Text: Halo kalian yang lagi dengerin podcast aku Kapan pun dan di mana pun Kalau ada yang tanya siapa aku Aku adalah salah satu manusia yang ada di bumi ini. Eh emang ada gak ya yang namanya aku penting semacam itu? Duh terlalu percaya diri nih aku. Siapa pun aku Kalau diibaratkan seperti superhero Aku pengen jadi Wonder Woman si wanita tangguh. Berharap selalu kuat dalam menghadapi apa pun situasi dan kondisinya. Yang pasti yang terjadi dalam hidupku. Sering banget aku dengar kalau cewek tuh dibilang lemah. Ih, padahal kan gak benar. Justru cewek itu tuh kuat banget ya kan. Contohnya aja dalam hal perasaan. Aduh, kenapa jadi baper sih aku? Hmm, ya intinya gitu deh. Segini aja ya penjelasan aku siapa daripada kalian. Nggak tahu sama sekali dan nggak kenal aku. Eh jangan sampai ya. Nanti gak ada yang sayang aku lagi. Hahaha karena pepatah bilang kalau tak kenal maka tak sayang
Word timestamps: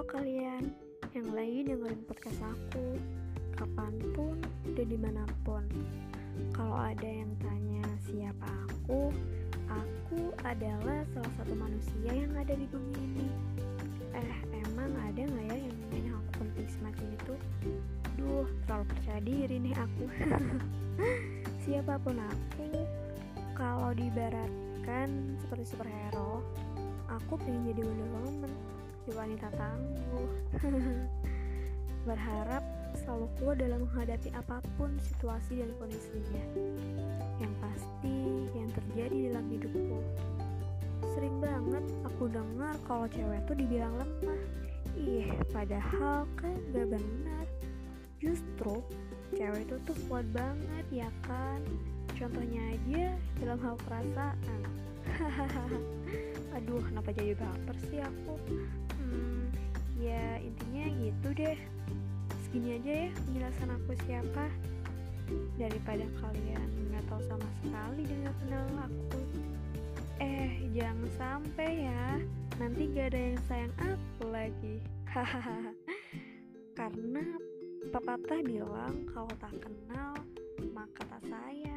Halo 0.00 0.16
kalian 0.16 0.72
yang 1.12 1.28
lagi 1.36 1.60
dengerin 1.60 2.00
podcast 2.08 2.40
aku 2.40 2.96
Kapan 3.52 3.92
pun 4.16 4.40
dan 4.72 4.88
di 4.88 4.96
mana 4.96 5.28
pun 5.44 5.60
Kalau 6.56 6.72
ada 6.72 7.04
yang 7.04 7.28
tanya 7.36 7.84
siapa 8.08 8.48
aku 8.64 9.12
Aku 9.68 10.32
adalah 10.40 11.04
salah 11.12 11.32
satu 11.36 11.52
manusia 11.52 12.16
yang 12.16 12.32
ada 12.32 12.56
di 12.56 12.64
bumi 12.72 12.96
ini. 12.96 13.28
Eh 14.16 14.36
emang 14.72 14.88
ada 15.04 15.20
gak 15.20 15.44
ya 15.52 15.68
yang 15.68 15.76
namanya 15.84 16.12
aku 16.16 16.30
penting 16.48 16.68
semacam 16.72 17.06
itu? 17.20 17.34
Duh 18.16 18.48
terlalu 18.64 18.84
percaya 18.96 19.20
diri 19.20 19.56
nih 19.60 19.74
aku. 19.76 20.04
Siapa 21.68 22.00
pun 22.00 22.16
aku 22.16 22.88
Kalau 23.52 23.92
diibaratkan 23.92 25.36
seperti 25.44 25.76
superhero 25.76 26.40
Aku 27.20 27.36
pengen 27.36 27.68
jadi 27.68 27.84
Wonder 27.84 28.08
Woman 28.16 28.80
si 29.10 29.18
wanita 29.18 29.50
tangguh. 29.58 30.30
Berharap 32.06 32.62
selalu 32.94 33.26
kuat 33.42 33.58
dalam 33.58 33.82
menghadapi 33.82 34.30
apa 34.38 34.62
pun 34.78 34.94
situasi 35.02 35.66
dan 35.66 35.70
kondisinya. 35.82 36.44
Yang 37.42 37.54
pasti 37.58 38.18
yang 38.54 38.70
terjadi 38.70 39.34
dalam 39.34 39.46
hidupku. 39.50 39.98
Sering 41.18 41.42
banget 41.42 41.84
aku 42.06 42.30
dengar 42.30 42.78
kalau 42.86 43.10
cewek 43.10 43.42
tuh 43.50 43.58
dibilang 43.58 43.98
lemah. 43.98 44.42
Ih, 44.94 45.34
padahal 45.50 46.22
kan 46.38 46.54
gak 46.70 46.86
benar. 46.94 47.46
Justru 48.22 48.78
cewek 49.34 49.66
itu 49.66 49.76
tuh 49.90 49.96
kuat 50.06 50.26
banget 50.30 50.86
ya 50.94 51.10
kan. 51.26 51.58
Contohnya 52.14 52.62
aja 52.78 53.10
dalam 53.42 53.58
hal 53.58 53.74
perasaan. 53.82 54.60
Aduh, 56.54 56.78
kenapa 56.86 57.10
jadi 57.10 57.34
baper 57.34 57.76
sih 57.90 57.98
aku? 57.98 58.34
Hmm, 59.00 59.48
ya 59.96 60.36
intinya 60.44 60.84
gitu 61.00 61.28
deh. 61.32 61.58
Segini 62.44 62.76
aja 62.76 62.92
ya 63.06 63.10
penjelasan 63.24 63.70
aku 63.72 63.92
siapa 64.04 64.44
daripada 65.56 66.04
kalian. 66.20 66.68
Nggak 66.92 67.04
tahu 67.08 67.20
sama 67.24 67.48
sekali 67.64 68.02
dan 68.04 68.18
nggak 68.28 68.36
kenal 68.44 68.66
aku. 68.84 69.20
Eh 70.20 70.50
jangan 70.76 71.10
sampai 71.16 71.70
ya. 71.88 72.06
Nanti 72.60 72.92
gak 72.92 73.16
ada 73.16 73.20
yang 73.32 73.40
sayang 73.48 73.74
aku 73.80 74.24
lagi. 74.28 74.84
Hahaha 75.08 75.72
karena 76.80 77.24
pepatah 77.92 78.40
bilang 78.40 79.04
kalau 79.12 79.28
tak 79.36 79.52
kenal 79.60 80.16
maka 80.72 81.02
tak 81.04 81.22
sayang 81.28 81.69